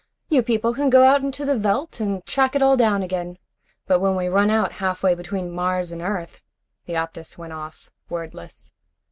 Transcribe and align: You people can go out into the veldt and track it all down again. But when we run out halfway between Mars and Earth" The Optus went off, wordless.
You 0.29 0.41
people 0.41 0.73
can 0.73 0.89
go 0.89 1.03
out 1.03 1.21
into 1.21 1.45
the 1.45 1.55
veldt 1.55 1.99
and 1.99 2.25
track 2.25 2.55
it 2.55 2.63
all 2.63 2.75
down 2.75 3.03
again. 3.03 3.37
But 3.85 3.99
when 3.99 4.15
we 4.15 4.25
run 4.29 4.49
out 4.49 4.71
halfway 4.71 5.13
between 5.13 5.51
Mars 5.51 5.91
and 5.91 6.01
Earth" 6.01 6.41
The 6.87 6.93
Optus 6.97 7.37
went 7.37 7.53
off, 7.53 7.91
wordless. 8.09 8.71